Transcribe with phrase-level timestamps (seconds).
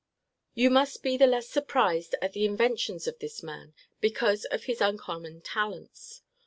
[0.55, 4.81] You must be the less surprised at the inventions of this man, because of his
[4.81, 6.23] uncommon talents.